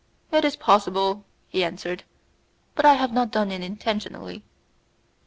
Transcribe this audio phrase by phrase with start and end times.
[0.31, 2.05] "It is possible," he answered,
[2.73, 4.43] "but I have not done it intentionally."